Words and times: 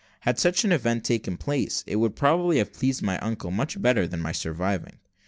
Had 0.21 0.39
such 0.39 0.65
an 0.65 0.71
event 0.71 1.03
taken 1.03 1.37
place, 1.37 1.83
it 1.85 1.97
would 1.97 2.15
probably 2.15 2.57
have 2.57 2.73
pleased 2.73 3.03
my 3.03 3.19
uncle 3.19 3.51
much 3.51 3.79
better 3.79 4.07
than 4.07 4.19
my 4.19 4.31
surviving. 4.31 4.97